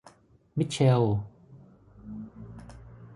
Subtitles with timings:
[0.57, 1.03] มิทเชล